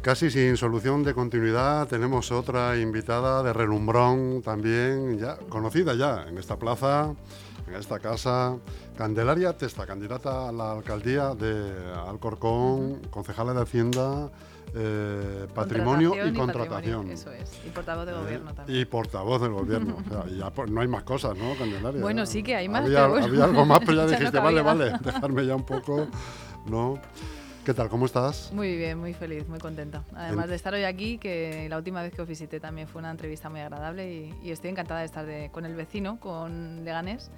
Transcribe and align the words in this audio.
Y 0.00 0.02
casi 0.02 0.30
sin 0.30 0.56
solución 0.56 1.02
de 1.02 1.12
continuidad 1.12 1.86
tenemos 1.86 2.32
otra 2.32 2.78
invitada 2.78 3.42
de 3.42 3.52
relumbrón 3.52 4.40
también, 4.42 5.18
ya 5.18 5.36
conocida 5.50 5.92
ya 5.92 6.24
en 6.26 6.38
esta 6.38 6.56
plaza, 6.56 7.14
en 7.68 7.74
esta 7.74 7.98
casa, 7.98 8.56
Candelaria 8.96 9.58
Testa, 9.58 9.84
candidata 9.84 10.48
a 10.48 10.52
la 10.52 10.72
alcaldía 10.72 11.34
de 11.34 11.92
Alcorcón, 12.08 13.02
concejala 13.10 13.52
de 13.52 13.60
Hacienda, 13.60 14.30
eh, 14.74 15.46
patrimonio 15.54 16.14
y, 16.26 16.32
contratación. 16.32 17.10
eso 17.10 17.30
es. 17.32 17.60
Y 17.66 17.68
portavoz 17.68 18.06
de 18.06 18.14
gobierno 18.14 18.54
también. 18.54 18.80
Y 18.80 18.84
portavoz 18.86 19.42
del 19.42 19.52
gobierno. 19.52 19.98
o 19.98 20.08
sea, 20.08 20.34
ya 20.34 20.50
pues, 20.50 20.70
no 20.70 20.80
hay 20.80 20.88
más 20.88 21.02
cosas, 21.02 21.36
¿no, 21.36 21.54
Candelaria? 21.58 22.00
Bueno, 22.00 22.24
sí 22.24 22.42
que 22.42 22.56
hay 22.56 22.70
más. 22.70 22.86
Había, 22.86 23.00
pero 23.00 23.10
bueno, 23.10 23.26
había 23.26 23.44
algo 23.44 23.66
más, 23.66 23.80
pero 23.80 23.92
ya 23.92 23.98
ya 24.06 24.12
no 24.12 24.18
dijiste, 24.18 24.38
vale, 24.38 24.62
vale, 24.62 24.92
dejarme 25.04 25.44
ya 25.44 25.56
un 25.56 25.66
poco, 25.66 26.08
¿no? 26.70 26.98
¿Qué 27.64 27.74
tal? 27.74 27.88
¿Cómo 27.90 28.06
estás? 28.06 28.50
Muy 28.54 28.74
bien, 28.76 28.98
muy 28.98 29.12
feliz, 29.12 29.46
muy 29.46 29.58
contenta. 29.58 30.02
Además 30.14 30.48
de 30.48 30.56
estar 30.56 30.72
hoy 30.72 30.84
aquí, 30.84 31.18
que 31.18 31.66
la 31.68 31.76
última 31.76 32.02
vez 32.02 32.12
que 32.14 32.22
os 32.22 32.28
visité 32.28 32.58
también 32.58 32.88
fue 32.88 33.00
una 33.00 33.10
entrevista 33.10 33.50
muy 33.50 33.60
agradable 33.60 34.12
y, 34.12 34.34
y 34.42 34.50
estoy 34.50 34.70
encantada 34.70 35.00
de 35.00 35.06
estar 35.06 35.26
de- 35.26 35.50
con 35.52 35.66
el 35.66 35.74
vecino, 35.74 36.18
con 36.18 36.84
Leganés, 36.84 37.30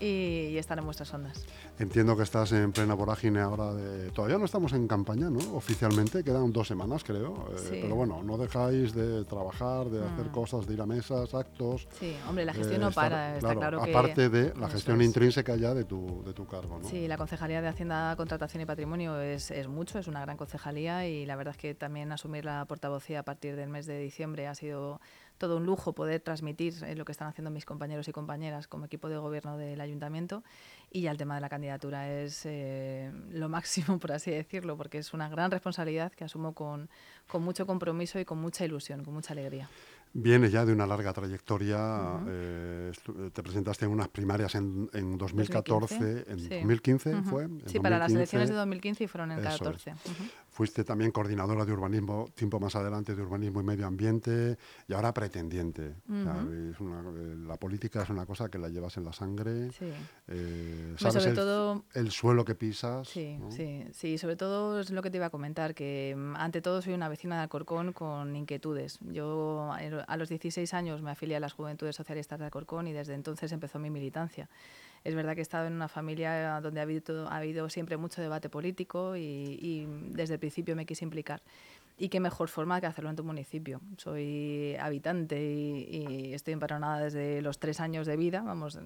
y, 0.00 0.48
y 0.50 0.58
estar 0.58 0.78
en 0.78 0.84
vuestras 0.84 1.12
ondas. 1.14 1.44
Entiendo 1.78 2.16
que 2.16 2.22
estás 2.22 2.52
en 2.52 2.72
plena 2.72 2.94
vorágine 2.94 3.40
ahora 3.40 3.72
de... 3.74 4.10
Todavía 4.10 4.38
no 4.38 4.44
estamos 4.44 4.72
en 4.72 4.86
campaña, 4.88 5.30
¿no? 5.30 5.38
Oficialmente, 5.54 6.22
quedan 6.22 6.52
dos 6.52 6.68
semanas, 6.68 7.02
creo. 7.04 7.48
eh, 7.52 7.58
Sí. 7.58 7.78
Pero 7.82 7.94
bueno, 7.96 8.22
no 8.22 8.36
dejáis 8.38 8.94
de 8.94 9.24
trabajar, 9.24 9.88
de 9.90 10.04
hacer 10.04 10.26
Mm. 10.26 10.32
cosas, 10.32 10.66
de 10.66 10.74
ir 10.74 10.80
a 10.80 10.86
mesas, 10.86 11.34
actos. 11.34 11.88
Sí, 11.98 12.14
hombre, 12.28 12.44
la 12.44 12.52
gestión 12.54 12.76
eh, 12.80 12.84
no 12.84 12.88
estar- 12.90 13.10
para, 13.10 13.36
está 13.36 13.54
claro 13.54 13.82
que... 13.82 13.90
Aparte 13.90 14.28
de 14.28 14.54
la 14.54 14.68
gestión 14.68 15.00
es. 15.00 15.06
intrínseca 15.06 15.56
ya 15.56 15.74
de 15.74 15.84
tu, 15.84 16.22
de 16.24 16.32
tu 16.32 16.46
cargo, 16.46 16.78
¿no? 16.80 16.88
Sí, 16.88 17.08
la 17.08 17.16
Concejalía 17.16 17.60
de 17.62 17.68
Hacienda, 17.68 18.14
Contratación 18.16 18.62
y 18.62 18.66
Patrimonio 18.66 19.20
es, 19.20 19.50
es 19.50 19.68
mucho, 19.68 19.98
es 19.98 20.06
una 20.08 20.20
gran 20.20 20.36
concejalía 20.36 21.06
y 21.08 21.26
la 21.26 21.36
verdad 21.36 21.52
es 21.52 21.58
que 21.60 21.74
también 21.74 22.12
asumir 22.12 22.44
la 22.44 22.64
portavocía 22.66 23.20
a 23.20 23.22
partir 23.22 23.56
del 23.56 23.68
mes 23.68 23.86
de 23.86 23.98
diciembre 23.98 24.46
ha 24.46 24.54
sido 24.54 25.00
todo 25.38 25.56
un 25.56 25.66
lujo 25.66 25.92
poder 25.92 26.20
transmitir 26.20 26.74
eh, 26.84 26.94
lo 26.94 27.04
que 27.04 27.12
están 27.12 27.28
haciendo 27.28 27.50
mis 27.50 27.64
compañeros 27.64 28.08
y 28.08 28.12
compañeras 28.12 28.66
como 28.66 28.86
equipo 28.86 29.08
de 29.08 29.16
gobierno 29.16 29.56
del 29.56 29.80
ayuntamiento 29.80 30.42
y 30.90 31.02
ya 31.02 31.10
el 31.10 31.16
tema 31.16 31.34
de 31.34 31.40
la 31.40 31.48
candidatura 31.48 32.10
es 32.10 32.42
eh, 32.46 33.12
lo 33.30 33.48
máximo, 33.50 33.98
por 33.98 34.12
así 34.12 34.30
decirlo, 34.30 34.76
porque 34.76 34.98
es 34.98 35.12
una 35.12 35.28
gran 35.28 35.50
responsabilidad 35.50 36.12
que 36.12 36.24
asumo 36.24 36.54
con, 36.54 36.88
con 37.26 37.42
mucho 37.42 37.66
compromiso 37.66 38.18
y 38.18 38.24
con 38.24 38.38
mucha 38.38 38.64
ilusión, 38.64 39.04
con 39.04 39.14
mucha 39.14 39.32
alegría. 39.32 39.68
Vienes 40.16 40.52
ya 40.52 40.64
de 40.64 40.72
una 40.72 40.86
larga 40.86 41.12
trayectoria. 41.12 42.20
eh, 42.28 42.92
estu- 42.94 43.32
te 43.32 43.42
presentaste 43.42 43.84
en 43.84 43.90
unas 43.90 44.06
primarias 44.08 44.54
en, 44.54 44.88
en 44.92 45.18
2014. 45.18 45.94
2015, 45.98 46.30
¿En 46.32 46.38
sí. 46.38 46.48
2015 46.50 47.14
Ujú. 47.16 47.24
fue? 47.30 47.42
En 47.44 47.62
Sí, 47.66 47.80
para 47.80 47.98
las 47.98 48.12
2015. 48.12 48.14
elecciones 48.20 48.48
de 48.50 48.54
2015 48.54 49.04
y 49.04 49.06
fueron 49.08 49.32
en 49.32 49.40
Eso 49.40 49.48
es. 49.48 49.58
14. 49.58 49.90
Ujú. 49.90 50.24
Fuiste 50.50 50.84
también 50.84 51.10
coordinadora 51.10 51.64
de 51.64 51.72
urbanismo, 51.72 52.28
tiempo 52.36 52.60
más 52.60 52.76
adelante, 52.76 53.16
de 53.16 53.22
urbanismo 53.22 53.60
y 53.60 53.64
medio 53.64 53.88
ambiente, 53.88 54.56
y 54.86 54.92
ahora 54.92 55.12
pretendiente. 55.12 55.96
Es 56.08 56.78
una- 56.80 57.00
eh, 57.10 57.34
la 57.48 57.56
política 57.56 58.02
es 58.04 58.10
una 58.10 58.24
cosa 58.24 58.48
que 58.48 58.58
la 58.58 58.68
llevas 58.68 58.96
en 58.96 59.04
la 59.04 59.12
sangre. 59.12 59.72
Sí. 59.72 59.86
eh, 60.28 60.94
sabes 60.96 61.14
sobre 61.14 61.30
el, 61.30 61.34
todo 61.36 61.84
el 61.94 62.10
suelo 62.12 62.44
que 62.44 62.54
pisas. 62.54 63.08
Sí, 63.08 63.36
¿no? 63.38 63.50
sí, 63.50 63.84
sí, 63.92 64.16
sobre 64.16 64.36
todo 64.36 64.78
es 64.80 64.90
lo 64.90 65.02
que 65.02 65.10
te 65.10 65.16
iba 65.18 65.26
a 65.26 65.30
comentar, 65.30 65.74
que 65.74 66.14
mm, 66.16 66.36
ante 66.36 66.62
todo 66.62 66.80
soy 66.80 66.94
una 66.94 67.08
vecina 67.08 67.34
de 67.36 67.42
Alcorcón 67.42 67.92
con 67.92 68.34
inquietudes. 68.36 68.98
Yo 69.02 69.70
a 70.06 70.16
los 70.16 70.28
16 70.28 70.74
años 70.74 71.02
me 71.02 71.10
afilié 71.10 71.36
a 71.36 71.40
las 71.40 71.52
Juventudes 71.52 71.96
Socialistas 71.96 72.38
de 72.38 72.46
Alcorcón 72.46 72.86
y 72.86 72.92
desde 72.92 73.14
entonces 73.14 73.52
empezó 73.52 73.78
mi 73.78 73.90
militancia. 73.90 74.48
Es 75.04 75.14
verdad 75.14 75.34
que 75.34 75.40
he 75.40 75.42
estado 75.42 75.66
en 75.66 75.74
una 75.74 75.88
familia 75.88 76.60
donde 76.62 76.80
ha 76.80 76.82
habido, 76.82 77.28
ha 77.28 77.36
habido 77.36 77.68
siempre 77.68 77.98
mucho 77.98 78.22
debate 78.22 78.48
político 78.48 79.16
y, 79.16 79.86
desde 80.10 80.34
el 80.34 80.40
principio 80.40 80.74
me 80.74 80.86
quise 80.86 81.04
implicar. 81.04 81.42
Y 81.96 82.08
qué 82.08 82.18
mejor 82.18 82.48
forma 82.48 82.80
que 82.80 82.86
hacerlo 82.86 83.10
en 83.10 83.16
tu 83.16 83.22
municipio. 83.22 83.80
Soy 83.98 84.74
habitante 84.80 85.40
y, 85.40 86.32
estoy 86.32 86.54
empadronada 86.54 87.04
desde 87.04 87.42
los 87.42 87.58
tres 87.58 87.80
años 87.80 88.06
de 88.06 88.16
vida. 88.16 88.40
Vamos, 88.40 88.78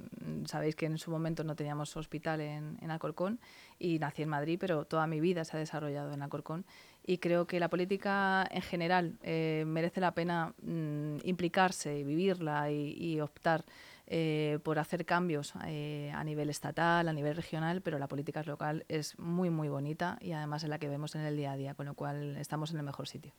sabéis 0.45 0.75
que 0.75 0.87
en 0.87 0.99
su 0.99 1.11
momento 1.11 1.45
no 1.45 1.55
teníamos 1.55 1.97
hospital 1.97 2.41
en, 2.41 2.79
en 2.83 2.91
Alcorcón 2.91 3.39
y 3.79 4.01
nací 4.01 4.23
en 4.23 4.29
Madrid, 4.29 4.59
pero 4.61 4.85
toda 4.85 5.07
mi 5.07 5.21
vida 5.21 5.45
se 5.45 5.57
ha 5.57 5.61
desarrollado 5.61 6.13
en 6.13 6.23
Alcorcón. 6.23 6.67
Y 7.09 7.17
creo 7.17 7.47
que 7.47 7.59
la 7.59 7.71
política 7.71 8.47
en 8.51 8.61
general 8.61 9.17
eh, 9.23 9.65
merece 9.67 9.99
la 9.99 10.13
pena 10.13 10.53
mm, 10.61 11.21
implicarse 11.25 11.99
y 11.99 12.05
vivirla 12.05 12.71
y, 12.71 12.93
y 12.99 13.21
optar 13.23 13.65
eh, 14.11 14.59
por 14.63 14.79
hacer 14.79 15.05
cambios 15.05 15.53
eh, 15.67 16.11
a 16.15 16.25
nivel 16.25 16.49
estatal, 16.49 17.07
a 17.09 17.13
nivel 17.13 17.37
regional, 17.37 17.83
pero 17.83 17.99
la 17.99 18.09
política 18.09 18.43
local 18.43 18.87
es 18.89 19.19
muy, 19.19 19.51
muy 19.51 19.69
bonita 19.69 20.17
y 20.23 20.33
además 20.33 20.63
es 20.63 20.71
la 20.71 20.79
que 20.79 20.89
vemos 20.89 21.15
en 21.15 21.21
el 21.21 21.37
día 21.37 21.53
a 21.53 21.57
día, 21.57 21.75
con 21.75 21.85
lo 21.85 21.93
cual 21.93 22.39
estamos 22.39 22.71
en 22.71 22.79
el 22.79 22.85
mejor 22.85 23.07
sitio. 23.07 23.35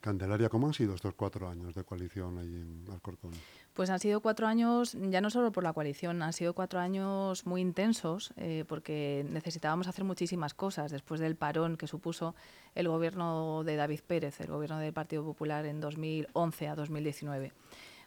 Candelaria, 0.00 0.48
¿cómo 0.48 0.68
han 0.68 0.74
sido 0.74 0.94
estos 0.94 1.14
cuatro 1.14 1.48
años 1.48 1.74
de 1.74 1.82
coalición 1.82 2.38
ahí 2.38 2.54
en 2.54 2.84
Alcorcón? 2.92 3.32
Pues 3.74 3.90
han 3.90 3.98
sido 3.98 4.20
cuatro 4.20 4.46
años, 4.46 4.92
ya 4.92 5.20
no 5.20 5.28
solo 5.28 5.50
por 5.50 5.64
la 5.64 5.72
coalición, 5.72 6.22
han 6.22 6.32
sido 6.32 6.54
cuatro 6.54 6.78
años 6.78 7.44
muy 7.44 7.60
intensos 7.60 8.32
eh, 8.36 8.64
porque 8.68 9.26
necesitábamos 9.28 9.88
hacer 9.88 10.04
muchísimas 10.04 10.54
cosas 10.54 10.92
después 10.92 11.20
del 11.20 11.34
parón 11.34 11.76
que 11.76 11.88
supuso 11.88 12.36
el 12.76 12.86
gobierno 12.86 13.64
de 13.64 13.74
David 13.74 14.00
Pérez, 14.06 14.40
el 14.40 14.52
gobierno 14.52 14.78
del 14.78 14.92
Partido 14.92 15.24
Popular 15.24 15.66
en 15.66 15.80
2011 15.80 16.68
a 16.68 16.74
2019 16.76 17.52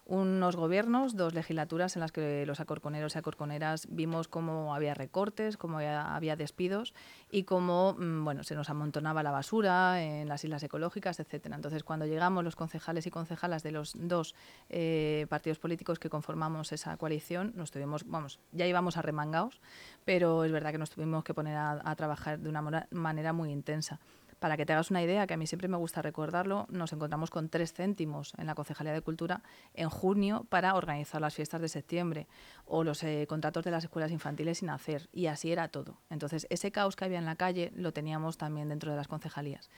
unos 0.06 0.56
gobiernos, 0.56 1.16
dos 1.16 1.34
legislaturas 1.34 1.96
en 1.96 2.02
las 2.02 2.12
que 2.12 2.46
los 2.46 2.60
acorconeros 2.60 3.16
y 3.16 3.18
acorconeras 3.18 3.88
vimos 3.90 4.28
cómo 4.28 4.76
había 4.76 4.94
recortes, 4.94 5.58
cómo 5.58 5.80
había, 5.80 6.36
despidos 6.36 6.94
y 7.32 7.44
cómo 7.44 7.96
mm, 7.98 8.24
bueno, 8.24 8.44
se 8.44 8.54
nos 8.54 8.70
amontonaba 8.70 9.24
la 9.24 9.32
basura 9.32 10.04
en 10.04 10.30
las 10.30 10.44
islas 10.44 10.62
ecológicas, 10.62 11.20
etcétera. 11.20 11.56
Entonces, 11.56 11.84
cuando 11.84 12.06
llegamos 12.06 12.44
los 12.44 12.56
concejales 12.56 13.08
y 13.08 13.12
concejalas 13.12 13.64
de 13.64 13.72
los 13.72 13.94
dos 13.96 14.36
eh, 14.70 15.26
partidos 15.30 15.58
políticos 15.58 15.98
que 15.98 16.10
conformamos 16.10 16.72
esa 16.72 16.96
coalición, 16.98 17.54
nos 17.56 17.72
tuvimos, 17.72 18.04
vamos, 18.06 18.40
ya 18.52 18.68
íbamos 18.68 18.98
arremangados, 18.98 19.60
pero 20.06 20.44
es 20.44 20.52
verdad 20.52 20.72
que 20.72 20.78
nos 20.78 20.92
tuvimos 20.92 21.24
que 21.24 21.34
poner 21.34 21.58
a, 21.58 21.96
trabajar 21.96 22.40
de 22.40 22.50
una 22.50 22.86
manera 22.92 23.34
muy 23.34 23.52
intensa. 23.52 24.00
Para 24.40 24.58
que 24.58 24.66
te 24.66 24.74
hagas 24.74 24.92
una 24.92 25.02
idea, 25.02 25.26
que 25.28 25.34
a 25.34 25.38
mí 25.38 25.48
siempre 25.48 25.68
me 25.68 25.78
gusta 25.78 26.02
recordarlo, 26.02 26.68
nos 26.70 26.94
encontramos 26.94 27.30
con 27.30 27.50
tres 27.50 27.74
céntimos 27.74 28.34
en 28.38 28.48
la 28.48 28.56
Concejalía 28.56 28.94
de 28.94 29.02
Cultura 29.02 29.42
en 29.74 29.90
junio 29.90 30.46
para 30.50 30.76
organizar 30.76 31.22
las 31.22 31.34
fiestas 31.34 31.62
de 31.62 31.70
septiembre 31.70 32.28
o 32.66 32.84
los 32.84 33.04
eh, 33.04 33.26
contratos 33.28 33.64
de 33.64 33.72
las 33.72 33.84
escuelas 33.84 34.12
infantiles 34.12 34.60
sin 34.60 34.70
hacer. 34.70 35.10
Y 35.12 35.28
así 35.28 35.52
era 35.52 35.68
todo. 35.70 35.98
Entonces, 36.10 36.48
ese 36.50 36.72
caos 36.72 36.96
que 36.96 37.06
había 37.06 37.20
en 37.20 37.26
la 37.26 37.36
calle 37.36 37.72
lo 37.76 37.94
teníamos 37.94 38.38
también 38.38 38.70
dentro 38.70 38.92
de 38.92 38.98
las 38.98 39.08
concejalías. 39.08 39.70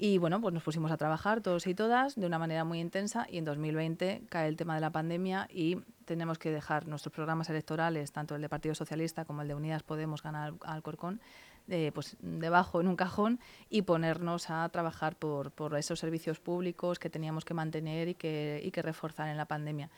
Y 0.00 0.18
bueno, 0.18 0.40
pues 0.40 0.54
nos 0.54 0.62
pusimos 0.62 0.92
a 0.92 0.96
trabajar 0.96 1.40
todos 1.40 1.66
y 1.66 1.74
todas 1.74 2.14
de 2.14 2.24
una 2.24 2.38
manera 2.38 2.62
muy 2.62 2.78
intensa 2.78 3.26
y 3.28 3.38
en 3.38 3.44
2020 3.44 4.22
cae 4.28 4.46
el 4.46 4.56
tema 4.56 4.76
de 4.76 4.80
la 4.80 4.92
pandemia 4.92 5.48
y 5.50 5.78
tenemos 6.04 6.38
que 6.38 6.52
dejar 6.52 6.86
nuestros 6.86 7.12
programas 7.12 7.50
electorales, 7.50 8.12
tanto 8.12 8.36
el 8.36 8.42
de 8.42 8.48
Partido 8.48 8.76
Socialista 8.76 9.24
como 9.24 9.42
el 9.42 9.48
de 9.48 9.56
Unidas 9.56 9.82
Podemos 9.82 10.22
ganar 10.22 10.54
al 10.64 10.82
Corcón, 10.82 11.20
eh, 11.68 11.90
pues 11.94 12.16
debajo 12.20 12.80
en 12.80 12.88
un 12.88 12.96
cajón 12.96 13.40
y 13.70 13.82
ponernos 13.82 14.50
a 14.50 14.68
trabajar 14.70 15.16
por, 15.16 15.50
por 15.50 15.76
esos 15.76 15.98
servicios 15.98 16.40
públicos 16.40 16.98
que 16.98 17.10
teníamos 17.10 17.44
que 17.44 17.54
mantener 17.54 18.08
y 18.08 18.14
que, 18.14 18.60
y 18.64 18.70
que 18.70 18.82
reforzar 18.82 19.28
en 19.28 19.36
la 19.36 19.46
pandemia. 19.46 19.90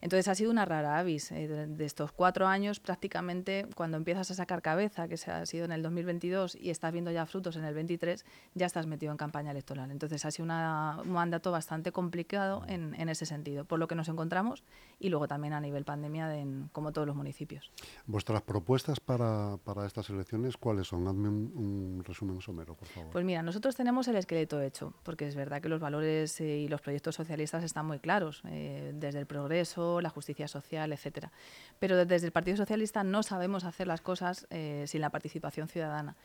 Entonces 0.00 0.28
ha 0.28 0.34
sido 0.34 0.50
una 0.50 0.64
rara 0.64 0.98
avis. 0.98 1.32
eh, 1.32 1.48
de, 1.48 1.84
estos 1.84 2.12
cuatro 2.12 2.46
años, 2.46 2.80
prácticamente 2.80 3.66
cuando 3.74 3.96
empiezas 3.96 4.30
a 4.30 4.34
sacar 4.34 4.60
cabeza, 4.62 5.08
que 5.08 5.16
se 5.16 5.30
ha 5.30 5.44
sido 5.46 5.64
en 5.64 5.72
el 5.72 5.82
2022 5.82 6.56
y 6.60 6.70
estás 6.70 6.92
viendo 6.92 7.10
ya 7.10 7.26
frutos 7.26 7.56
en 7.56 7.64
el 7.64 7.74
23, 7.74 8.24
ya 8.54 8.66
estás 8.66 8.86
metido 8.86 9.12
en 9.12 9.18
campaña 9.18 9.50
electoral. 9.52 9.90
Entonces 9.90 10.24
ha 10.24 10.30
sido 10.30 10.44
una- 10.44 10.98
un 11.02 11.10
mandato 11.12 11.50
bastante 11.52 11.92
complicado 11.92 12.64
en, 12.68 12.94
en 12.94 13.08
ese 13.08 13.26
sentido, 13.26 13.64
por 13.64 13.78
lo 13.78 13.86
que 13.88 13.94
nos 13.94 14.08
encontramos 14.08 14.64
y 14.98 15.08
luego 15.08 15.28
también 15.28 15.52
a 15.54 15.60
nivel 15.60 15.84
pandemia, 15.84 16.28
de 16.28 16.38
en- 16.40 16.68
como 16.72 16.92
todos 16.92 17.06
los 17.06 17.16
municipios. 17.16 17.70
¿Vuestras 18.06 18.42
propuestas 18.42 19.00
para, 19.00 19.56
para 19.64 19.86
estas 19.86 20.10
elecciones 20.10 20.56
cuáles 20.56 20.88
son? 20.88 21.06
Hazme 21.06 21.28
un, 21.28 21.52
un 21.54 22.02
resumen 22.04 22.40
somero, 22.40 22.74
por 22.74 22.88
favor. 22.88 23.10
Pues 23.12 23.24
mira, 23.24 23.42
nosotros 23.42 23.76
tenemos 23.76 24.08
el 24.08 24.16
esqueleto 24.16 24.60
hecho, 24.60 24.94
porque 25.04 25.26
es 25.28 25.34
verdad 25.36 25.60
que 25.62 25.68
los 25.68 25.80
valores 25.80 26.40
eh, 26.40 26.58
y 26.58 26.68
los 26.68 26.80
proyectos 26.80 27.14
socialistas 27.14 27.62
están 27.64 27.86
muy 27.86 27.98
claros, 28.00 28.42
eh, 28.46 28.92
desde 28.94 29.20
el 29.20 29.26
progreso, 29.26 29.85
la 30.00 30.10
justicia 30.10 30.48
social, 30.48 30.92
etcétera. 30.92 31.32
Pero 31.78 32.04
desde 32.04 32.26
el 32.26 32.32
Partido 32.32 32.56
Socialista 32.56 33.04
no 33.04 33.22
sabemos 33.22 33.64
hacer 33.64 33.86
las 33.86 34.00
cosas 34.00 34.46
eh, 34.50 34.84
sin 34.86 35.00
la 35.00 35.10
participación 35.10 35.68
ciudadana. 35.68 36.16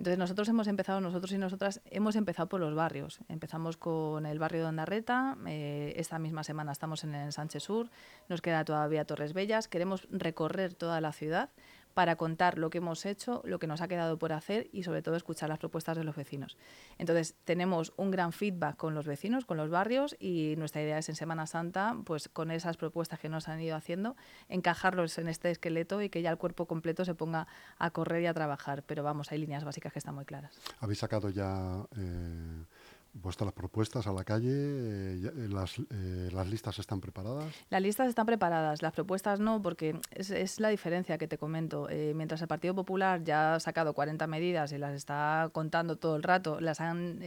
Entonces 0.00 0.18
nosotros 0.18 0.48
hemos 0.48 0.66
empezado, 0.66 1.02
nosotros 1.02 1.30
y 1.32 1.36
nosotras 1.36 1.82
hemos 1.90 2.16
empezado 2.16 2.48
por 2.48 2.58
los 2.58 2.74
barrios. 2.74 3.20
Empezamos 3.28 3.76
con 3.76 4.24
el 4.24 4.38
barrio 4.38 4.62
de 4.62 4.68
Ondarreta, 4.68 5.36
eh, 5.46 5.92
esta 5.96 6.18
misma 6.18 6.42
semana 6.42 6.72
estamos 6.72 7.04
en 7.04 7.14
el 7.14 7.32
Sánchez 7.34 7.64
Sur, 7.64 7.90
nos 8.30 8.40
queda 8.40 8.64
todavía 8.64 9.04
Torres 9.04 9.34
Bellas, 9.34 9.68
queremos 9.68 10.08
recorrer 10.10 10.72
toda 10.72 11.02
la 11.02 11.12
ciudad 11.12 11.50
para 11.94 12.16
contar 12.16 12.58
lo 12.58 12.70
que 12.70 12.78
hemos 12.78 13.06
hecho, 13.06 13.42
lo 13.44 13.58
que 13.58 13.66
nos 13.66 13.80
ha 13.80 13.88
quedado 13.88 14.18
por 14.18 14.32
hacer 14.32 14.68
y 14.72 14.82
sobre 14.82 15.02
todo 15.02 15.16
escuchar 15.16 15.48
las 15.48 15.58
propuestas 15.58 15.96
de 15.96 16.04
los 16.04 16.16
vecinos. 16.16 16.56
Entonces, 16.98 17.34
tenemos 17.44 17.92
un 17.96 18.10
gran 18.10 18.32
feedback 18.32 18.76
con 18.76 18.94
los 18.94 19.06
vecinos, 19.06 19.44
con 19.44 19.56
los 19.56 19.70
barrios 19.70 20.16
y 20.18 20.54
nuestra 20.56 20.82
idea 20.82 20.98
es 20.98 21.08
en 21.08 21.16
Semana 21.16 21.46
Santa, 21.46 21.96
pues 22.04 22.28
con 22.28 22.50
esas 22.50 22.76
propuestas 22.76 23.18
que 23.18 23.28
nos 23.28 23.48
han 23.48 23.60
ido 23.60 23.76
haciendo, 23.76 24.16
encajarlos 24.48 25.18
en 25.18 25.28
este 25.28 25.50
esqueleto 25.50 26.02
y 26.02 26.08
que 26.08 26.22
ya 26.22 26.30
el 26.30 26.38
cuerpo 26.38 26.66
completo 26.66 27.04
se 27.04 27.14
ponga 27.14 27.46
a 27.78 27.90
correr 27.90 28.22
y 28.22 28.26
a 28.26 28.34
trabajar. 28.34 28.82
Pero 28.84 29.02
vamos, 29.02 29.32
hay 29.32 29.38
líneas 29.38 29.64
básicas 29.64 29.92
que 29.92 29.98
están 29.98 30.14
muy 30.14 30.24
claras. 30.24 30.58
¿Habéis 30.78 30.98
sacado 30.98 31.30
ya 31.30 31.84
eh, 31.96 32.64
vuestras 33.12 33.52
propuestas 33.52 34.06
a 34.06 34.12
la 34.12 34.24
calle, 34.24 34.50
eh, 34.52 35.20
eh, 35.24 35.48
las, 35.48 35.78
eh, 35.78 36.28
las, 36.32 36.48
listas 36.48 36.78
están 36.78 37.00
preparadas? 37.00 37.52
Las 37.68 37.82
listas 37.82 38.08
están 38.08 38.26
preparadas, 38.26 38.82
las 38.82 38.92
propuestas 38.92 39.40
no, 39.40 39.60
porque 39.62 40.00
es, 40.12 40.30
es 40.30 40.60
la 40.60 40.68
diferencia 40.68 41.18
que 41.18 41.28
te 41.28 41.38
comento. 41.38 41.88
mientras 42.14 42.40
el 42.42 42.48
Partido 42.48 42.74
Popular 42.74 43.22
ya 43.24 43.54
ha 43.54 43.60
sacado 43.60 43.94
40 43.94 44.26
medidas 44.26 44.72
y 44.72 44.78
las 44.78 44.94
está 44.94 45.50
contando 45.52 45.96
todo 45.96 46.16
el 46.16 46.22
rato, 46.22 46.60
las 46.60 46.80
han 46.80 47.20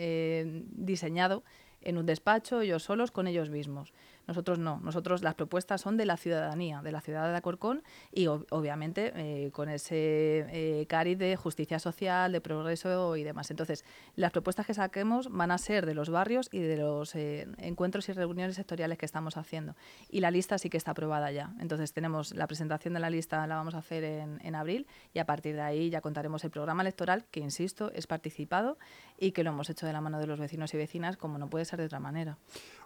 diseñado 0.72 1.44
en 1.82 1.98
un 1.98 2.06
despacho, 2.06 2.62
ellos 2.62 2.84
solos, 2.84 3.12
con 3.12 3.28
ellos 3.28 3.50
mismos. 3.50 3.94
Nosotros 4.28 4.60
no, 4.60 4.80
nosotros 4.82 5.22
las 5.22 5.36
propuestas 5.36 5.82
son 5.82 5.98
de 5.98 6.06
la 6.06 6.18
ciudadanía, 6.18 6.82
de 6.82 6.92
la 6.92 7.02
ciudad 7.02 7.30
de 7.30 7.36
Acorcón 7.36 7.84
y 8.12 8.28
obviamente 8.28 9.12
eh, 9.16 9.52
con 9.52 9.70
ese 9.70 10.46
eh, 10.52 11.16
de 11.18 11.36
justicia 11.36 11.80
social, 11.80 12.32
de 12.32 12.40
progreso 12.40 13.16
y 13.18 13.24
demás. 13.24 13.52
Entonces, 13.52 13.84
las 14.16 14.32
propuestas 14.32 14.66
que 14.66 14.74
saquemos 14.74 15.30
van 15.30 15.52
a 15.52 15.58
ser 15.58 15.86
de 15.86 15.94
los 15.94 16.10
barrios 16.10 16.50
y 16.52 16.60
de 16.60 16.78
los 16.78 17.16
eh, 17.16 17.48
encuentros 17.58 18.08
y 18.10 18.14
reuniones 18.14 18.56
sectoriales 18.56 18.98
que 18.98 19.06
estamos 19.06 19.36
haciendo. 19.36 19.76
Y 20.10 20.22
la 20.22 20.32
lista 20.32 20.58
sí 20.58 20.70
que 20.70 20.78
está 20.78 20.92
aprobada 20.92 21.32
ya. 21.32 21.54
Entonces, 21.60 21.92
tenemos 21.94 22.34
la 22.34 22.48
presentación 22.48 22.94
de 22.94 23.02
la 23.02 23.10
lista, 23.10 23.46
la 23.48 23.56
vamos 23.56 23.76
a 23.76 23.80
hacer 23.80 24.04
en 24.04 24.56
abril 24.56 24.88
y 25.14 25.20
a 25.20 25.26
partir 25.26 25.56
de 25.56 25.62
ahí 25.62 25.90
ya 25.90 26.02
contaremos 26.02 26.44
el 26.44 26.52
programa 26.52 26.84
electoral, 26.84 27.26
que 27.32 27.40
insisto, 27.40 27.92
es 27.94 28.08
participado 28.08 28.78
y 29.18 29.32
que 29.32 29.44
lo 29.44 29.52
hemos 29.52 29.70
hecho 29.70 29.86
de 29.86 29.94
la 29.94 30.02
mano 30.02 30.20
de 30.20 30.28
los 30.28 30.40
vecinos 30.40 30.74
y 30.74 30.78
vecinas, 30.78 31.18
como 31.18 31.38
no 31.38 31.50
puede 31.50 31.66
ser 31.66 31.80
de 31.80 31.86
otra 31.86 32.00
manera. 32.00 32.38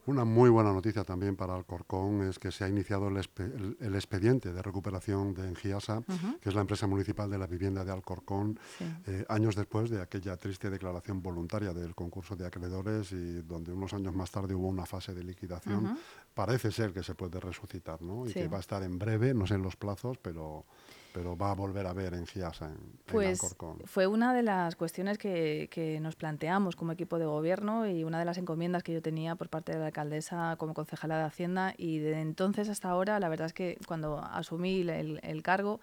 Una 0.08 0.24
muy 0.24 0.50
buena 0.50 0.72
noticia 0.72 1.04
también 1.04 1.36
para 1.36 1.54
Alcorcón 1.54 2.22
es 2.22 2.40
que 2.40 2.50
se 2.50 2.64
ha 2.64 2.70
iniciado 2.70 3.10
el, 3.10 3.18
expediente 3.18 4.54
de 4.54 4.62
recuperación 4.62 5.34
de 5.34 5.50
Engiasa, 5.50 6.02
que 6.42 6.48
es 6.48 6.56
la 6.56 6.62
empresa 6.62 6.88
municipal 6.88 7.30
de 7.30 7.38
la 7.38 7.46
vivienda 7.46 7.84
de 7.84 7.92
Alcorcón, 7.92 8.58
eh, 9.06 9.26
años 9.28 9.58
después 9.58 9.90
de 9.90 10.02
aquella 10.02 10.38
triste 10.38 10.70
declaración 10.70 11.22
voluntaria 11.22 11.74
del 11.74 11.94
concurso 11.94 12.38
de 12.38 12.48
acreedores 12.48 13.12
y 13.12 13.42
donde 13.42 13.74
unos 13.74 13.94
años 13.94 14.16
más 14.16 14.32
tarde 14.32 14.56
hubo 14.56 14.70
una 14.70 14.86
fase 14.86 15.14
de 15.14 15.26
liquidación. 15.26 15.98
Parece 16.34 16.72
ser 16.72 16.94
que 16.94 17.04
se 17.04 17.14
puede 17.14 17.42
resucitar, 17.42 18.02
¿no? 18.02 18.26
Y 18.26 18.32
que 18.32 18.48
va 18.48 18.58
a 18.58 18.62
estar 18.62 18.82
en 18.84 18.98
breve, 18.98 19.34
no 19.34 19.46
sé 19.46 19.56
en 19.56 19.62
los 19.62 19.76
plazos, 19.76 20.18
pero 20.20 20.64
pero 21.14 21.38
va 21.38 21.52
a 21.52 21.56
volver 21.56 21.88
a 21.88 21.94
ver 21.94 22.14
en 22.14 22.26
Giasa, 22.26 22.66
en, 22.68 22.78
pues 23.06 23.40
fue 23.86 24.08
una 24.08 24.34
de 24.34 24.44
las 24.44 24.76
cuestiones 24.76 25.18
que, 25.18 25.70
que, 25.72 26.00
nos 26.00 26.16
planteamos 26.16 26.76
como 26.76 26.92
equipo 26.92 27.18
de 27.20 27.26
gobierno 27.26 27.88
y 27.88 28.04
una 28.04 28.20
de 28.20 28.26
las 28.26 28.38
encomiendas 28.38 28.84
que 28.84 28.94
yo 28.94 29.02
tenía 29.02 29.36
por 29.36 29.50
parte 29.50 29.72
de 29.72 29.80
la 29.80 29.88
alcaldesa 29.88 30.56
como 30.58 30.74
concejala 30.74 31.18
de 31.18 31.24
Hacienda. 31.24 31.74
Y 31.78 32.00
de 32.00 32.22
entonces 32.22 32.70
hasta 32.70 32.90
ahora, 32.90 33.20
la 33.20 33.30
verdad 33.30 33.48
es 33.48 33.54
que 33.54 33.78
cuando 33.88 34.20
asumí 34.20 34.82
el, 34.82 35.20
el 35.24 35.44
cargo, 35.44 35.80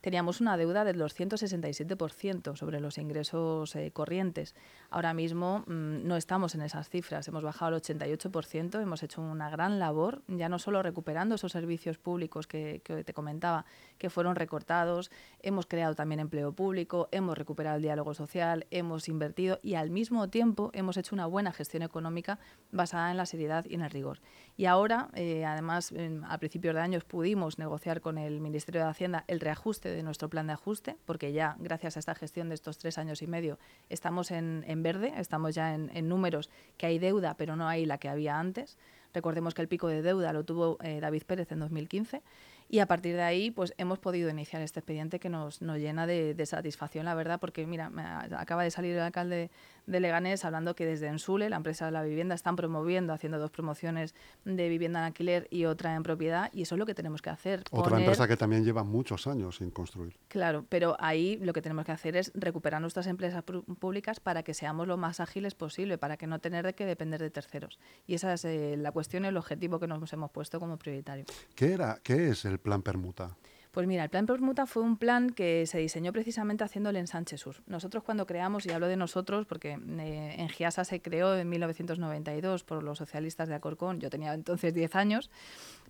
teníamos 0.00 0.40
una 0.40 0.56
deuda 0.56 0.84
del 0.84 1.00
267% 1.00 2.56
sobre 2.56 2.80
los 2.80 2.98
ingresos 2.98 3.74
eh, 3.76 3.90
corrientes. 3.92 4.54
Ahora 4.90 5.14
mismo 5.14 5.64
mm, 5.66 6.06
no 6.06 6.16
estamos 6.16 6.54
en 6.54 6.62
esas 6.62 6.88
cifras, 6.88 7.26
hemos 7.28 7.42
bajado 7.42 7.74
al 7.74 7.82
88%, 7.82 8.80
hemos 8.80 9.02
hecho 9.02 9.20
una 9.22 9.50
gran 9.50 9.78
labor, 9.78 10.22
ya 10.28 10.48
no 10.48 10.58
solo 10.58 10.82
recuperando 10.82 11.34
esos 11.34 11.52
servicios 11.52 11.98
públicos 11.98 12.46
que, 12.46 12.80
te 13.04 13.12
comentaba, 13.12 13.64
que 13.98 14.10
fueron 14.10 14.36
recortados, 14.36 15.10
hemos 15.40 15.66
creado 15.66 15.94
también 15.94 16.20
empleo 16.20 16.52
público, 16.52 17.08
hemos 17.12 17.36
recuperado 17.36 17.76
el 17.76 17.82
diálogo 17.82 18.14
social, 18.14 18.66
hemos 18.70 19.08
invertido 19.08 19.58
y 19.62 19.74
al 19.74 19.90
mismo 19.90 20.28
tiempo 20.28 20.70
hemos 20.74 20.96
hecho 20.96 21.14
una 21.14 21.26
buena 21.26 21.52
gestión 21.52 21.82
económica 21.82 22.38
basada 22.70 23.10
en 23.10 23.16
la 23.16 23.26
seriedad 23.26 23.64
y 23.68 23.74
en 23.74 23.82
el 23.82 23.90
rigor. 23.90 24.20
Y 24.56 24.66
ahora, 24.66 25.08
eh, 25.14 25.44
además, 25.44 25.92
a 26.28 26.38
principios 26.38 26.74
de 26.74 26.80
años 26.80 27.04
pudimos 27.04 27.58
negociar 27.58 28.00
con 28.00 28.18
el 28.18 28.40
Ministerio 28.40 28.82
de 28.82 28.88
Hacienda 28.88 29.24
el 29.28 29.40
reajuste 29.40 29.87
de 29.90 30.02
nuestro 30.02 30.28
plan 30.28 30.46
de 30.46 30.52
ajuste, 30.52 30.96
porque 31.04 31.32
ya 31.32 31.56
gracias 31.58 31.96
a 31.96 32.00
esta 32.00 32.14
gestión 32.14 32.48
de 32.48 32.54
estos 32.54 32.78
tres 32.78 32.98
años 32.98 33.22
y 33.22 33.26
medio 33.26 33.58
estamos 33.88 34.30
en, 34.30 34.64
verde, 34.82 35.12
estamos 35.16 35.54
ya 35.54 35.74
en, 35.74 36.08
números 36.08 36.50
que 36.76 36.86
hay 36.86 36.98
deuda, 36.98 37.34
pero 37.34 37.56
no 37.56 37.68
hay 37.68 37.86
la 37.86 37.98
que 37.98 38.08
había 38.08 38.38
antes. 38.38 38.78
Recordemos 39.14 39.54
que 39.54 39.62
el 39.62 39.68
pico 39.68 39.88
de 39.88 40.02
deuda 40.02 40.32
lo 40.32 40.44
tuvo 40.44 40.78
eh, 40.82 41.00
David 41.00 41.22
Pérez 41.24 41.50
en 41.52 41.60
2015 41.60 42.22
y 42.68 42.80
a 42.80 42.86
partir 42.86 43.16
de 43.16 43.22
ahí, 43.22 43.50
pues 43.50 43.72
hemos 43.78 43.98
podido 43.98 44.28
iniciar 44.28 44.62
este 44.62 44.80
expediente 44.80 45.18
que 45.18 45.28
nos, 45.28 45.62
nos 45.62 45.78
llena 45.78 46.06
de, 46.06 46.34
satisfacción, 46.46 47.04
la 47.04 47.14
verdad, 47.14 47.40
porque 47.40 47.66
mira, 47.66 47.90
acaba 48.36 48.62
de 48.62 48.70
salir 48.70 48.94
el 48.94 49.00
alcalde 49.00 49.50
de 49.86 50.00
Leganés 50.00 50.44
hablando 50.44 50.74
que 50.76 50.84
desde 50.84 51.06
Ensule, 51.06 51.48
la 51.48 51.56
empresa 51.56 51.86
de 51.86 51.92
la 51.92 52.02
vivienda, 52.02 52.34
están 52.34 52.56
promoviendo, 52.56 53.12
haciendo 53.12 53.38
dos 53.38 53.50
promociones 53.50 54.14
de 54.44 54.68
vivienda 54.68 55.00
en 55.00 55.06
alquiler 55.06 55.48
y 55.50 55.64
otra 55.64 55.94
en 55.94 56.02
propiedad, 56.02 56.50
y 56.52 56.62
eso 56.62 56.74
es 56.74 56.78
lo 56.78 56.86
que 56.86 56.94
tenemos 56.94 57.22
que 57.22 57.30
hacer. 57.30 57.64
Otra 57.70 57.98
empresa 57.98 58.28
que 58.28 58.36
también 58.36 58.64
lleva 58.64 58.84
muchos 58.84 59.26
años 59.26 59.56
sin 59.56 59.70
construir. 59.70 60.16
Claro, 60.28 60.66
pero 60.68 60.96
ahí 61.00 61.38
lo 61.42 61.52
que 61.52 61.62
tenemos 61.62 61.86
que 61.86 61.92
hacer 61.92 62.16
es 62.16 62.32
recuperar 62.34 62.80
nuestras 62.80 63.06
empresas 63.06 63.42
públicas 63.42 64.20
para 64.20 64.42
que 64.42 64.52
seamos 64.52 64.86
lo 64.86 64.96
más 64.96 65.20
ágiles 65.20 65.54
posible, 65.54 65.96
para 65.96 66.16
que 66.16 66.26
no 66.26 66.38
tener 66.38 66.66
de 66.66 66.74
que 66.74 66.84
depender 66.84 67.20
de 67.20 67.30
terceros. 67.30 67.78
Y 68.06 68.14
esa 68.14 68.34
es 68.34 68.44
eh, 68.44 68.76
la 68.76 68.92
cuestión 68.92 69.24
el 69.24 69.36
objetivo 69.36 69.80
que 69.80 69.86
nos 69.86 70.12
hemos 70.12 70.30
puesto 70.30 70.60
como 70.60 70.76
prioritario. 70.76 71.24
¿Qué, 71.54 71.72
era, 71.72 71.98
qué 72.02 72.28
es 72.28 72.44
el 72.44 72.57
plan 72.58 72.82
Permuta? 72.82 73.36
Pues 73.78 73.86
mira, 73.86 74.02
el 74.02 74.10
plan 74.10 74.26
Permuta 74.26 74.66
fue 74.66 74.82
un 74.82 74.96
plan 74.96 75.30
que 75.30 75.66
se 75.66 75.78
diseñó 75.78 76.12
precisamente 76.12 76.64
haciendo 76.64 76.90
el 76.90 76.96
ensanche 76.96 77.36
sur. 77.36 77.56
Nosotros 77.66 78.02
cuando 78.02 78.26
creamos, 78.26 78.66
y 78.66 78.70
hablo 78.70 78.88
de 78.88 78.96
nosotros 78.96 79.46
porque 79.46 79.72
eh, 79.72 80.34
en 80.38 80.48
Giasa 80.48 80.84
se 80.84 81.00
creó 81.00 81.36
en 81.36 81.48
1992 81.48 82.64
por 82.64 82.82
los 82.82 82.98
socialistas 82.98 83.48
de 83.48 83.54
Acorcón, 83.54 84.00
yo 84.00 84.08
tenía 84.10 84.32
entonces 84.32 84.72
10 84.72 84.96
años, 84.96 85.30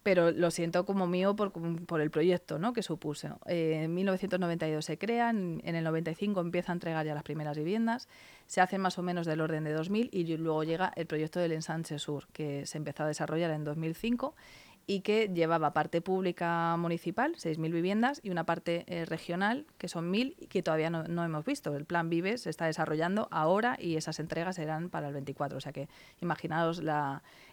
pero 0.02 0.32
lo 0.32 0.50
siento 0.50 0.84
como 0.84 1.06
mío 1.06 1.36
por, 1.36 1.52
por 1.86 2.00
el 2.00 2.10
proyecto 2.10 2.58
¿no? 2.58 2.72
que 2.72 2.82
supuso. 2.82 3.38
Eh, 3.46 3.84
en 3.84 3.94
1992 3.94 4.84
se 4.84 4.98
crean, 4.98 5.60
en 5.64 5.74
el 5.76 5.84
95 5.84 6.40
empieza 6.40 6.72
a 6.72 6.74
entregar 6.74 7.06
ya 7.06 7.14
las 7.14 7.22
primeras 7.22 7.56
viviendas, 7.56 8.08
se 8.46 8.60
hacen 8.60 8.80
más 8.80 8.98
o 8.98 9.02
menos 9.02 9.26
del 9.26 9.40
orden 9.40 9.64
de 9.64 9.72
2000 9.72 10.10
y 10.12 10.36
luego 10.36 10.64
llega 10.64 10.92
el 10.96 11.06
proyecto 11.06 11.38
del 11.38 11.52
ensanche 11.52 11.98
sur, 11.98 12.26
que 12.32 12.66
se 12.66 12.76
empezó 12.76 13.04
a 13.04 13.06
desarrollar 13.06 13.52
en 13.52 13.64
2005 13.64 14.34
y 14.90 15.02
que 15.02 15.28
llevaba 15.28 15.74
parte 15.74 16.00
pública 16.00 16.74
municipal, 16.78 17.34
6.000 17.34 17.70
viviendas, 17.70 18.20
y 18.22 18.30
una 18.30 18.44
parte 18.44 18.84
eh, 18.86 19.04
regional, 19.04 19.66
que 19.76 19.86
son 19.86 20.10
1.000, 20.10 20.34
y 20.38 20.46
que 20.46 20.62
todavía 20.62 20.88
no, 20.88 21.24
hemos 21.24 21.44
visto. 21.44 21.76
El 21.76 21.84
plan 21.84 22.08
Vive 22.08 22.38
se 22.38 22.48
está 22.48 22.64
desarrollando 22.64 23.28
ahora 23.30 23.76
y 23.78 23.96
esas 23.96 24.18
entregas 24.18 24.56
serán 24.56 24.88
para 24.88 25.08
el 25.08 25.12
24. 25.12 25.58
O 25.58 25.60
sea 25.60 25.72
que 25.72 25.90
imaginaos 26.22 26.80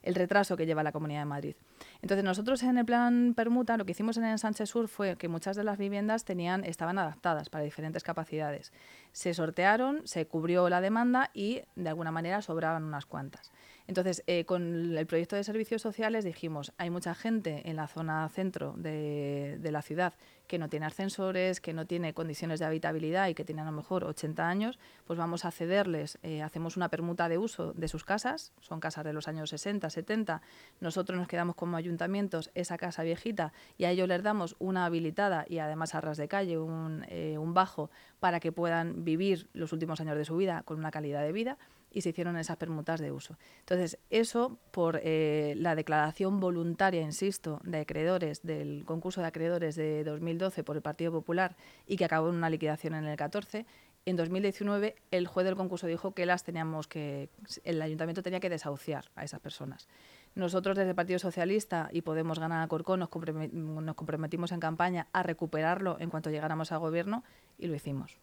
el 0.01 0.15
retraso 0.15 0.55
que 0.55 0.65
lleva 0.65 0.81
la 0.81 0.93
Comunidad 0.93 1.19
de 1.19 1.25
Madrid. 1.25 1.55
Entonces 2.01 2.23
nosotros 2.23 2.63
en 2.63 2.77
el 2.77 2.85
plan 2.85 3.33
Permuta 3.35 3.75
lo 3.75 3.85
que 3.85 3.91
hicimos 3.91 4.15
en 4.15 4.23
el 4.23 4.39
Sánchez 4.39 4.69
Sur 4.69 4.87
fue 4.87 5.17
que 5.17 5.27
muchas 5.27 5.57
de 5.57 5.65
las 5.65 5.77
viviendas 5.77 6.23
tenían, 6.23 6.63
estaban 6.63 6.97
adaptadas 6.97 7.49
para 7.49 7.65
diferentes 7.65 8.03
capacidades. 8.03 8.71
Se 9.11 9.33
sortearon, 9.33 10.07
se 10.07 10.25
cubrió 10.25 10.69
la 10.69 10.79
demanda 10.79 11.31
y 11.33 11.63
de 11.75 11.89
alguna 11.89 12.11
manera 12.11 12.41
sobraban 12.41 12.85
unas 12.85 13.05
cuantas. 13.05 13.51
Entonces, 13.87 14.23
eh, 14.25 14.45
con 14.45 14.97
el 14.97 15.05
proyecto 15.05 15.35
de 15.35 15.43
servicios 15.43 15.81
sociales 15.81 16.25
dijimos, 16.25 16.73
hay 16.77 16.89
mucha 16.89 17.13
gente 17.13 17.69
en 17.69 17.75
la 17.75 17.87
zona 17.87 18.27
centro 18.29 18.73
de, 18.77 19.59
la 19.61 19.81
ciudad 19.81 20.13
que 20.47 20.57
no 20.57 20.69
tiene 20.69 20.85
ascensores, 20.85 21.59
que 21.59 21.73
no 21.73 21.85
tiene 21.85 22.13
condiciones 22.13 22.59
de 22.59 22.65
habitabilidad 22.65 23.27
y 23.27 23.35
que 23.35 23.43
tiene 23.43 23.61
a 23.61 23.65
lo 23.65 23.71
mejor 23.71 24.03
80 24.03 24.47
años, 24.47 24.79
pues 25.05 25.17
vamos 25.17 25.43
a 25.45 25.51
cederles, 25.51 26.19
eh, 26.23 26.41
hacemos 26.41 26.77
una 26.77 26.89
permuta 26.89 27.29
de 27.29 27.37
uso 27.37 27.73
de 27.73 27.87
sus 27.87 28.03
casas, 28.03 28.53
son 28.59 28.79
casas 28.79 29.05
de 29.05 29.13
los 29.13 29.27
años 29.27 29.49
60, 29.49 29.89
70, 29.89 30.41
nosotros 30.79 31.17
nos 31.17 31.27
quedamos 31.27 31.55
como 31.55 31.77
ayuntamientos 31.77 32.51
esa 32.53 32.77
casa 32.77 33.03
viejita 33.03 33.53
y 33.77 33.85
a 33.85 33.91
ellos 33.91 34.07
les 34.07 34.21
damos 34.21 34.55
una 34.59 34.85
habilitada 34.85 35.45
y 35.47 35.59
además 35.59 35.95
a 35.95 36.01
ras 36.01 36.17
de 36.17 36.27
calle, 36.27 36.57
un, 36.59 37.05
eh, 37.09 37.37
un 37.39 37.53
bajo, 37.53 37.89
para 38.19 38.39
que 38.39 38.51
puedan 38.51 39.03
vivir 39.03 39.47
los 39.53 39.73
últimos 39.73 39.99
años 39.99 40.17
de 40.17 40.25
su 40.25 40.37
vida 40.37 40.61
con 40.63 40.77
una 40.77 40.91
calidad 40.91 41.23
de 41.23 41.31
vida 41.31 41.57
y 41.95 42.01
se 42.01 42.09
hicieron 42.09 42.35
esas 42.37 42.57
permutas 42.57 42.99
de 42.99 43.11
uso. 43.11 43.37
Entonces, 43.61 43.97
eso 44.09 44.59
por 44.71 44.99
eh, 45.01 45.55
la 45.57 45.75
declaración 45.75 46.41
voluntaria, 46.41 47.01
insisto, 47.01 47.61
de 47.63 47.79
acreedores 47.79 48.43
del 48.43 48.83
concurso 48.85 49.21
de 49.21 49.27
acreedores 49.27 49.75
de 49.75 50.03
2012 50.03 50.63
por 50.65 50.75
el 50.75 50.81
Partido 50.81 51.13
Popular 51.13 51.55
y 51.87 51.95
que 51.95 52.03
acabó 52.03 52.29
en 52.29 52.35
una 52.35 52.49
liquidación 52.49 52.95
en 52.95 53.05
el 53.05 53.15
14, 53.15 53.65
en 54.05 54.17
2019 54.17 54.95
el 55.09 55.25
juez 55.25 55.45
del 55.45 55.55
concurso 55.55 55.87
dijo 55.87 56.13
que 56.13 56.25
las 56.25 56.43
teníamos 56.43 56.87
que 56.87 57.29
el 57.63 57.81
ayuntamiento 57.81 58.21
tenía 58.21 58.41
que 58.41 58.49
desahuciar 58.49 59.05
a 59.15 59.23
esas 59.23 59.39
personas. 59.39 59.87
Nosotros 60.35 60.75
desde 60.75 60.89
el 60.89 60.95
Partido 60.95 61.17
Socialista 61.17 61.89
y 61.93 62.01
Podemos 62.01 62.39
Ganar 62.39 62.61
a 62.61 62.67
Corcón 62.67 62.99
nos, 62.99 63.09
comprometimos 63.09 64.51
en 64.51 64.59
campaña 64.59 65.07
a 65.13 65.23
recuperarlo 65.23 65.97
en 65.99 66.09
cuanto 66.09 66.29
llegáramos 66.29 66.73
al 66.73 66.79
gobierno 66.79 67.23
y 67.57 67.67
lo 67.67 67.73
hicimos 67.73 68.19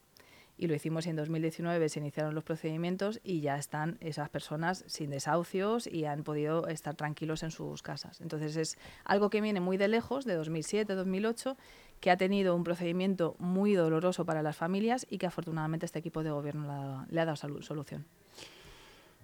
y 0.63 0.69
lo 0.69 0.77
hicimos 0.77 1.09
en 1.09 1.17
2019 1.17 1.89
se 1.89 1.99
iniciaron 1.99 2.37
los 2.37 2.45
procedimientos 2.45 3.19
y 3.25 3.41
ya 3.41 3.57
están 3.57 3.99
esas 4.01 4.29
personas 4.29 4.85
sin 4.87 5.11
desahucios 5.11 5.89
y 5.89 6.05
han 6.05 6.23
podido 6.23 6.69
estar 6.69 6.95
tranquilos 6.95 7.43
en 7.43 7.51
sus 7.51 7.83
casas. 7.83 8.21
Entonces 8.21 8.55
es 8.55 8.79
algo 9.05 9.29
que 9.29 9.41
viene 9.41 9.59
muy 9.59 9.77
de 9.77 9.89
lejos, 9.89 10.25
de 10.25 10.35
2007, 10.35 10.95
2008, 10.95 11.57
que 11.99 12.13
ha 12.13 12.17
tenido 12.17 12.55
un 12.55 12.63
procedimiento 12.63 13.35
muy 13.41 13.75
doloroso 13.75 14.25
para 14.25 14.41
las 14.41 14.55
familias 14.55 15.05
y 15.11 15.19
que 15.19 15.27
afortunadamente 15.27 15.85
este 15.85 15.99
equipo 15.99 16.23
de 16.23 16.31
gobierno 16.31 17.07
le 17.11 17.21
ha 17.21 17.25
dado 17.25 17.35
solución. 17.35 18.07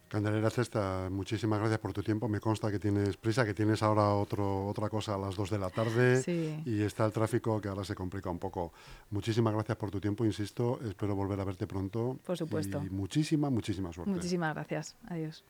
Candelera 0.08 0.48
Cesta, 0.50 1.08
muchísimas 1.10 1.58
gracias 1.58 1.78
por 1.78 1.92
tu 1.92 2.02
tiempo. 2.02 2.28
Me 2.28 2.40
consta 2.40 2.70
que 2.70 2.78
tienes 2.78 3.16
prisa, 3.16 3.44
que 3.44 3.54
tienes 3.54 3.82
ahora 3.82 4.14
otro, 4.14 4.66
otra 4.66 4.88
cosa 4.88 5.14
a 5.14 5.18
las 5.18 5.36
2 5.36 5.50
de 5.50 5.58
la 5.58 5.70
tarde 5.70 6.62
y 6.64 6.82
está 6.82 7.04
el 7.04 7.12
tráfico 7.12 7.60
que 7.60 7.68
ahora 7.68 7.84
se 7.84 7.94
complica 7.94 8.30
un 8.30 8.38
poco. 8.38 8.72
Muchísimas 9.10 9.52
gracias 9.52 9.76
por 9.76 9.90
tu 9.90 10.00
tiempo, 10.00 10.24
insisto. 10.24 10.80
Espero 10.88 11.14
volver 11.14 11.38
a 11.40 11.44
verte 11.44 11.66
pronto. 11.66 12.18
Por 12.24 12.36
supuesto. 12.36 12.82
Y 12.84 12.90
muchísima, 12.90 13.50
muchísima 13.50 13.92
suerte. 13.92 14.10
Muchísimas 14.10 14.54
gracias. 14.54 14.96
Adiós. 15.08 15.44